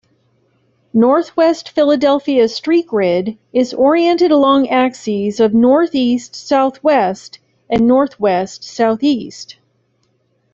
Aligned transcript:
Northwest 0.95 1.69
Philadelphia's 1.69 2.55
street 2.55 2.87
grid 2.87 3.37
is 3.53 3.71
oriented 3.71 4.31
along 4.31 4.67
axes 4.69 5.39
of 5.39 5.53
northeast-southwest 5.53 7.37
and 7.69 7.87
northwest-southeast. 7.87 9.57